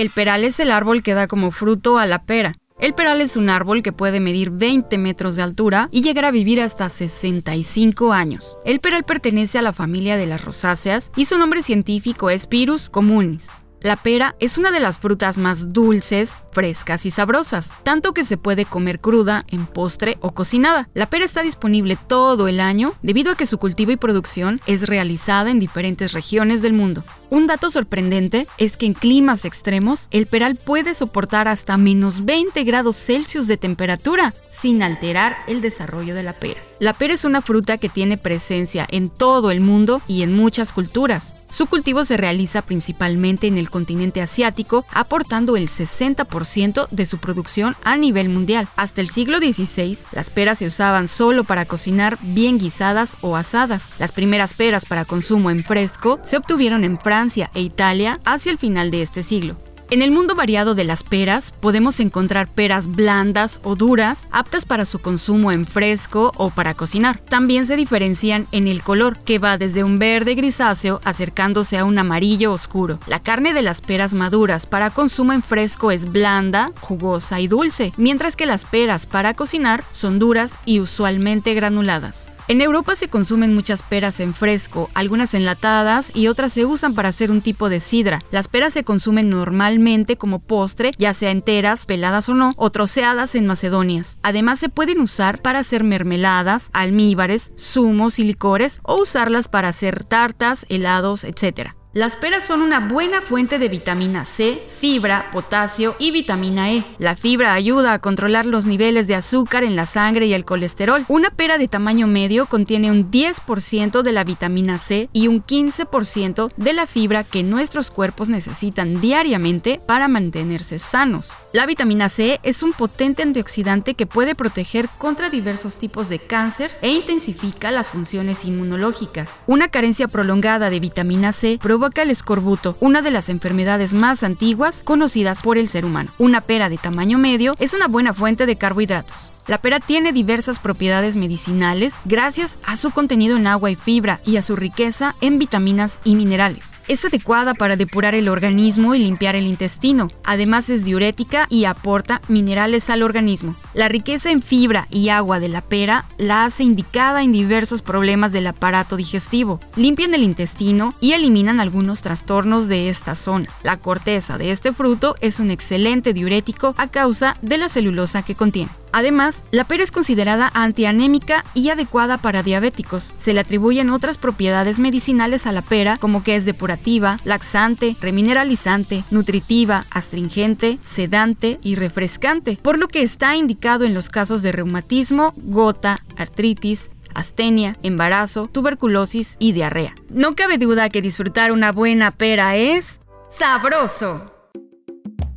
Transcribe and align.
El 0.00 0.08
peral 0.08 0.44
es 0.44 0.58
el 0.60 0.70
árbol 0.70 1.02
que 1.02 1.12
da 1.12 1.26
como 1.26 1.50
fruto 1.50 1.98
a 1.98 2.06
la 2.06 2.22
pera. 2.22 2.56
El 2.78 2.94
peral 2.94 3.20
es 3.20 3.36
un 3.36 3.50
árbol 3.50 3.82
que 3.82 3.92
puede 3.92 4.18
medir 4.18 4.48
20 4.48 4.96
metros 4.96 5.36
de 5.36 5.42
altura 5.42 5.90
y 5.92 6.00
llegar 6.00 6.24
a 6.24 6.30
vivir 6.30 6.62
hasta 6.62 6.88
65 6.88 8.14
años. 8.14 8.56
El 8.64 8.80
peral 8.80 9.04
pertenece 9.04 9.58
a 9.58 9.62
la 9.62 9.74
familia 9.74 10.16
de 10.16 10.24
las 10.24 10.42
rosáceas 10.42 11.12
y 11.16 11.26
su 11.26 11.36
nombre 11.36 11.62
científico 11.62 12.30
es 12.30 12.46
Pyrus 12.46 12.88
communis. 12.88 13.50
La 13.82 13.96
pera 13.96 14.36
es 14.40 14.58
una 14.58 14.70
de 14.70 14.80
las 14.80 14.98
frutas 14.98 15.38
más 15.38 15.72
dulces, 15.72 16.42
frescas 16.52 17.06
y 17.06 17.10
sabrosas, 17.10 17.72
tanto 17.82 18.12
que 18.12 18.26
se 18.26 18.36
puede 18.36 18.66
comer 18.66 19.00
cruda, 19.00 19.46
en 19.48 19.66
postre 19.66 20.18
o 20.20 20.32
cocinada. 20.32 20.90
La 20.92 21.08
pera 21.08 21.24
está 21.24 21.42
disponible 21.42 21.96
todo 21.96 22.46
el 22.46 22.60
año 22.60 22.92
debido 23.00 23.32
a 23.32 23.36
que 23.36 23.46
su 23.46 23.56
cultivo 23.56 23.90
y 23.90 23.96
producción 23.96 24.60
es 24.66 24.86
realizada 24.86 25.50
en 25.50 25.60
diferentes 25.60 26.12
regiones 26.12 26.60
del 26.60 26.74
mundo. 26.74 27.04
Un 27.30 27.46
dato 27.46 27.70
sorprendente 27.70 28.46
es 28.58 28.76
que 28.76 28.84
en 28.84 28.92
climas 28.92 29.46
extremos 29.46 30.08
el 30.10 30.26
peral 30.26 30.56
puede 30.56 30.92
soportar 30.92 31.48
hasta 31.48 31.78
menos 31.78 32.26
20 32.26 32.62
grados 32.64 32.96
Celsius 32.96 33.46
de 33.46 33.56
temperatura 33.56 34.34
sin 34.50 34.82
alterar 34.82 35.38
el 35.46 35.62
desarrollo 35.62 36.14
de 36.14 36.22
la 36.22 36.34
pera. 36.34 36.60
La 36.80 36.94
pera 36.94 37.12
es 37.12 37.26
una 37.26 37.42
fruta 37.42 37.76
que 37.76 37.90
tiene 37.90 38.16
presencia 38.16 38.86
en 38.90 39.10
todo 39.10 39.50
el 39.50 39.60
mundo 39.60 40.00
y 40.08 40.22
en 40.22 40.32
muchas 40.32 40.72
culturas. 40.72 41.34
Su 41.50 41.66
cultivo 41.66 42.06
se 42.06 42.16
realiza 42.16 42.62
principalmente 42.62 43.48
en 43.48 43.58
el 43.58 43.68
continente 43.68 44.22
asiático, 44.22 44.86
aportando 44.90 45.58
el 45.58 45.68
60% 45.68 46.88
de 46.90 47.04
su 47.04 47.18
producción 47.18 47.76
a 47.84 47.98
nivel 47.98 48.30
mundial. 48.30 48.66
Hasta 48.76 49.02
el 49.02 49.10
siglo 49.10 49.36
XVI, 49.36 49.98
las 50.12 50.30
peras 50.30 50.60
se 50.60 50.66
usaban 50.66 51.08
solo 51.08 51.44
para 51.44 51.66
cocinar 51.66 52.16
bien 52.22 52.58
guisadas 52.58 53.14
o 53.20 53.36
asadas. 53.36 53.90
Las 53.98 54.12
primeras 54.12 54.54
peras 54.54 54.86
para 54.86 55.04
consumo 55.04 55.50
en 55.50 55.62
fresco 55.62 56.18
se 56.24 56.38
obtuvieron 56.38 56.84
en 56.84 56.98
Francia 56.98 57.50
e 57.52 57.60
Italia 57.60 58.20
hacia 58.24 58.52
el 58.52 58.56
final 58.56 58.90
de 58.90 59.02
este 59.02 59.22
siglo. 59.22 59.54
En 59.92 60.02
el 60.02 60.12
mundo 60.12 60.36
variado 60.36 60.76
de 60.76 60.84
las 60.84 61.02
peras 61.02 61.52
podemos 61.58 61.98
encontrar 61.98 62.46
peras 62.46 62.86
blandas 62.86 63.58
o 63.64 63.74
duras, 63.74 64.28
aptas 64.30 64.64
para 64.64 64.84
su 64.84 65.00
consumo 65.00 65.50
en 65.50 65.66
fresco 65.66 66.30
o 66.36 66.50
para 66.50 66.74
cocinar. 66.74 67.18
También 67.18 67.66
se 67.66 67.74
diferencian 67.74 68.46
en 68.52 68.68
el 68.68 68.84
color, 68.84 69.18
que 69.18 69.40
va 69.40 69.58
desde 69.58 69.82
un 69.82 69.98
verde 69.98 70.36
grisáceo 70.36 71.00
acercándose 71.04 71.76
a 71.76 71.84
un 71.84 71.98
amarillo 71.98 72.52
oscuro. 72.52 73.00
La 73.08 73.20
carne 73.20 73.52
de 73.52 73.62
las 73.62 73.80
peras 73.80 74.14
maduras 74.14 74.64
para 74.64 74.90
consumo 74.90 75.32
en 75.32 75.42
fresco 75.42 75.90
es 75.90 76.12
blanda, 76.12 76.70
jugosa 76.80 77.40
y 77.40 77.48
dulce, 77.48 77.92
mientras 77.96 78.36
que 78.36 78.46
las 78.46 78.66
peras 78.66 79.06
para 79.06 79.34
cocinar 79.34 79.82
son 79.90 80.20
duras 80.20 80.56
y 80.64 80.78
usualmente 80.78 81.52
granuladas. 81.54 82.29
En 82.50 82.60
Europa 82.60 82.96
se 82.96 83.06
consumen 83.06 83.54
muchas 83.54 83.80
peras 83.80 84.18
en 84.18 84.34
fresco, 84.34 84.90
algunas 84.94 85.34
enlatadas 85.34 86.10
y 86.16 86.26
otras 86.26 86.52
se 86.52 86.64
usan 86.64 86.96
para 86.96 87.10
hacer 87.10 87.30
un 87.30 87.42
tipo 87.42 87.68
de 87.68 87.78
sidra. 87.78 88.24
Las 88.32 88.48
peras 88.48 88.72
se 88.72 88.82
consumen 88.82 89.30
normalmente 89.30 90.16
como 90.16 90.40
postre, 90.40 90.90
ya 90.98 91.14
sea 91.14 91.30
enteras, 91.30 91.86
peladas 91.86 92.28
o 92.28 92.34
no, 92.34 92.54
o 92.56 92.70
troceadas 92.70 93.36
en 93.36 93.46
macedonias. 93.46 94.18
Además 94.24 94.58
se 94.58 94.68
pueden 94.68 94.98
usar 94.98 95.40
para 95.40 95.60
hacer 95.60 95.84
mermeladas, 95.84 96.70
almíbares, 96.72 97.52
zumos 97.56 98.18
y 98.18 98.24
licores 98.24 98.80
o 98.82 98.96
usarlas 98.96 99.46
para 99.46 99.68
hacer 99.68 100.02
tartas, 100.02 100.66
helados, 100.68 101.22
etc. 101.22 101.76
Las 101.92 102.14
peras 102.14 102.44
son 102.44 102.62
una 102.62 102.78
buena 102.78 103.20
fuente 103.20 103.58
de 103.58 103.68
vitamina 103.68 104.24
C, 104.24 104.62
fibra, 104.78 105.28
potasio 105.32 105.96
y 105.98 106.12
vitamina 106.12 106.70
E. 106.70 106.84
La 106.98 107.16
fibra 107.16 107.52
ayuda 107.52 107.94
a 107.94 107.98
controlar 107.98 108.46
los 108.46 108.64
niveles 108.64 109.08
de 109.08 109.16
azúcar 109.16 109.64
en 109.64 109.74
la 109.74 109.86
sangre 109.86 110.26
y 110.26 110.32
el 110.32 110.44
colesterol. 110.44 111.04
Una 111.08 111.30
pera 111.30 111.58
de 111.58 111.66
tamaño 111.66 112.06
medio 112.06 112.46
contiene 112.46 112.92
un 112.92 113.10
10% 113.10 114.02
de 114.02 114.12
la 114.12 114.22
vitamina 114.22 114.78
C 114.78 115.08
y 115.12 115.26
un 115.26 115.44
15% 115.44 116.52
de 116.56 116.72
la 116.74 116.86
fibra 116.86 117.24
que 117.24 117.42
nuestros 117.42 117.90
cuerpos 117.90 118.28
necesitan 118.28 119.00
diariamente 119.00 119.80
para 119.84 120.06
mantenerse 120.06 120.78
sanos. 120.78 121.30
La 121.52 121.66
vitamina 121.66 122.08
C 122.08 122.38
es 122.44 122.62
un 122.62 122.72
potente 122.72 123.24
antioxidante 123.24 123.94
que 123.94 124.06
puede 124.06 124.36
proteger 124.36 124.88
contra 124.98 125.30
diversos 125.30 125.78
tipos 125.78 126.08
de 126.08 126.20
cáncer 126.20 126.70
e 126.80 126.90
intensifica 126.90 127.72
las 127.72 127.88
funciones 127.88 128.44
inmunológicas. 128.44 129.30
Una 129.48 129.66
carencia 129.66 130.06
prolongada 130.06 130.70
de 130.70 130.78
vitamina 130.78 131.32
C 131.32 131.58
provoca 131.60 132.02
el 132.02 132.10
escorbuto, 132.10 132.76
una 132.78 133.02
de 133.02 133.10
las 133.10 133.28
enfermedades 133.28 133.94
más 133.94 134.22
antiguas 134.22 134.82
conocidas 134.84 135.42
por 135.42 135.58
el 135.58 135.68
ser 135.68 135.84
humano. 135.84 136.12
Una 136.18 136.40
pera 136.40 136.68
de 136.68 136.78
tamaño 136.78 137.18
medio 137.18 137.56
es 137.58 137.74
una 137.74 137.88
buena 137.88 138.14
fuente 138.14 138.46
de 138.46 138.54
carbohidratos. 138.54 139.32
La 139.48 139.58
pera 139.58 139.80
tiene 139.80 140.12
diversas 140.12 140.60
propiedades 140.60 141.16
medicinales 141.16 141.96
gracias 142.04 142.56
a 142.64 142.76
su 142.76 142.92
contenido 142.92 143.36
en 143.36 143.48
agua 143.48 143.72
y 143.72 143.74
fibra 143.74 144.20
y 144.24 144.36
a 144.36 144.42
su 144.42 144.54
riqueza 144.54 145.16
en 145.20 145.40
vitaminas 145.40 145.98
y 146.04 146.14
minerales. 146.14 146.70
Es 146.86 147.04
adecuada 147.04 147.54
para 147.54 147.76
depurar 147.76 148.14
el 148.14 148.28
organismo 148.28 148.94
y 148.94 149.00
limpiar 149.00 149.34
el 149.34 149.46
intestino. 149.46 150.10
Además 150.24 150.68
es 150.68 150.84
diurética 150.84 151.39
y 151.48 151.64
aporta 151.64 152.20
minerales 152.28 152.90
al 152.90 153.02
organismo. 153.02 153.54
La 153.74 153.88
riqueza 153.88 154.30
en 154.30 154.42
fibra 154.42 154.86
y 154.90 155.08
agua 155.08 155.40
de 155.40 155.48
la 155.48 155.60
pera 155.60 156.04
la 156.18 156.44
hace 156.44 156.64
indicada 156.64 157.22
en 157.22 157.32
diversos 157.32 157.82
problemas 157.82 158.32
del 158.32 158.46
aparato 158.46 158.96
digestivo. 158.96 159.60
Limpian 159.76 160.14
el 160.14 160.22
intestino 160.22 160.94
y 161.00 161.12
eliminan 161.12 161.60
algunos 161.60 162.02
trastornos 162.02 162.68
de 162.68 162.88
esta 162.88 163.14
zona. 163.14 163.48
La 163.62 163.76
corteza 163.76 164.38
de 164.38 164.50
este 164.50 164.72
fruto 164.72 165.16
es 165.20 165.40
un 165.40 165.50
excelente 165.50 166.12
diurético 166.12 166.74
a 166.76 166.88
causa 166.88 167.36
de 167.42 167.58
la 167.58 167.68
celulosa 167.68 168.22
que 168.22 168.34
contiene. 168.34 168.79
Además, 168.92 169.44
la 169.50 169.64
pera 169.64 169.82
es 169.82 169.92
considerada 169.92 170.50
antianémica 170.54 171.44
y 171.54 171.70
adecuada 171.70 172.18
para 172.18 172.42
diabéticos. 172.42 173.14
Se 173.18 173.32
le 173.32 173.40
atribuyen 173.40 173.90
otras 173.90 174.18
propiedades 174.18 174.78
medicinales 174.78 175.46
a 175.46 175.52
la 175.52 175.62
pera, 175.62 175.98
como 175.98 176.22
que 176.22 176.36
es 176.36 176.44
depurativa, 176.44 177.20
laxante, 177.24 177.96
remineralizante, 178.00 179.04
nutritiva, 179.10 179.86
astringente, 179.90 180.78
sedante 180.82 181.58
y 181.62 181.74
refrescante, 181.74 182.58
por 182.62 182.78
lo 182.78 182.88
que 182.88 183.02
está 183.02 183.36
indicado 183.36 183.84
en 183.84 183.94
los 183.94 184.08
casos 184.08 184.42
de 184.42 184.52
reumatismo, 184.52 185.34
gota, 185.36 186.04
artritis, 186.16 186.90
astenia, 187.14 187.76
embarazo, 187.82 188.48
tuberculosis 188.52 189.36
y 189.38 189.52
diarrea. 189.52 189.94
No 190.08 190.34
cabe 190.34 190.58
duda 190.58 190.88
que 190.88 191.02
disfrutar 191.02 191.52
una 191.52 191.72
buena 191.72 192.10
pera 192.12 192.56
es 192.56 193.00
sabroso. 193.28 194.29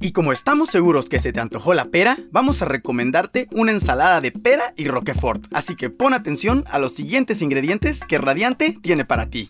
Y 0.04 0.12
como 0.12 0.34
estamos 0.34 0.70
seguros 0.70 1.08
que 1.08 1.18
se 1.18 1.32
te 1.32 1.40
antojó 1.40 1.74
la 1.74 1.86
pera, 1.86 2.18
vamos 2.30 2.62
a 2.62 2.66
recomendarte 2.66 3.48
una 3.52 3.72
ensalada 3.72 4.20
de 4.20 4.34
pera 4.34 4.74
y 4.76 4.90
roquefort. 4.90 5.46
Así 5.54 5.78
que 5.78 5.90
pon 5.90 6.14
atención 6.14 6.66
a 6.70 6.78
los 6.78 6.94
siguientes 6.94 7.42
ingredientes 7.42 8.04
que 8.04 8.18
Radiante 8.18 8.78
tiene 8.82 9.06
para 9.06 9.30
ti. 9.30 9.48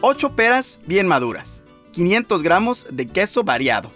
8 0.00 0.34
peras 0.34 0.80
bien 0.88 1.06
maduras, 1.06 1.62
500 1.92 2.42
gramos 2.42 2.88
de 2.90 3.06
queso 3.06 3.44
variado, 3.44 3.92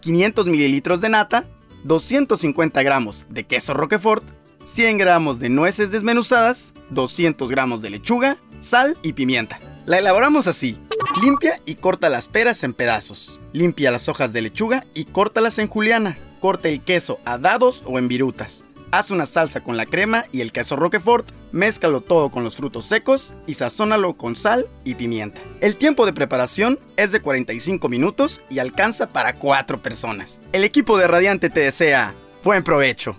500 0.00 0.46
mililitros 0.46 1.02
de 1.02 1.10
nata, 1.10 1.44
250 1.84 2.82
gramos 2.82 3.26
de 3.28 3.44
queso 3.44 3.74
roquefort, 3.74 4.24
100 4.64 4.96
gramos 4.96 5.40
de 5.40 5.50
nueces 5.50 5.90
desmenuzadas, 5.90 6.72
200 6.88 7.50
gramos 7.50 7.82
de 7.82 7.90
lechuga, 7.90 8.38
sal 8.60 8.96
y 9.02 9.12
pimienta. 9.12 9.60
La 9.84 9.98
elaboramos 9.98 10.46
así. 10.46 10.78
Limpia 11.20 11.60
y 11.66 11.74
corta 11.76 12.08
las 12.08 12.28
peras 12.28 12.62
en 12.62 12.74
pedazos. 12.74 13.40
Limpia 13.52 13.90
las 13.90 14.08
hojas 14.08 14.32
de 14.32 14.42
lechuga 14.42 14.84
y 14.94 15.04
córtalas 15.04 15.58
en 15.58 15.68
juliana. 15.68 16.18
Corta 16.40 16.68
el 16.68 16.82
queso 16.82 17.20
a 17.24 17.38
dados 17.38 17.82
o 17.86 17.98
en 17.98 18.08
virutas. 18.08 18.64
Haz 18.90 19.10
una 19.10 19.24
salsa 19.24 19.62
con 19.62 19.76
la 19.76 19.86
crema 19.86 20.26
y 20.32 20.42
el 20.42 20.52
queso 20.52 20.76
roquefort, 20.76 21.30
mézcalo 21.50 22.02
todo 22.02 22.30
con 22.30 22.44
los 22.44 22.56
frutos 22.56 22.84
secos 22.84 23.34
y 23.46 23.54
sazónalo 23.54 24.18
con 24.18 24.36
sal 24.36 24.66
y 24.84 24.96
pimienta. 24.96 25.40
El 25.60 25.76
tiempo 25.76 26.04
de 26.04 26.12
preparación 26.12 26.78
es 26.96 27.10
de 27.10 27.20
45 27.20 27.88
minutos 27.88 28.42
y 28.50 28.58
alcanza 28.58 29.08
para 29.08 29.38
4 29.38 29.80
personas. 29.80 30.40
El 30.52 30.62
equipo 30.62 30.98
de 30.98 31.08
Radiante 31.08 31.48
te 31.48 31.60
desea 31.60 32.14
buen 32.44 32.64
provecho. 32.64 33.16